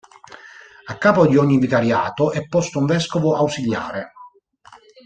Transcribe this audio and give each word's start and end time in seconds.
A 0.87 0.97
capo 0.97 1.27
di 1.27 1.37
ogni 1.37 1.59
vicariato 1.59 2.31
è 2.31 2.47
posto 2.47 2.79
un 2.79 2.87
vescovo 2.87 3.35
ausiliare. 3.35 4.11